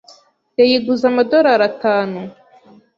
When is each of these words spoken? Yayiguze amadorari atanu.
Yayiguze 0.59 1.03
amadorari 1.11 1.63
atanu. 1.71 2.19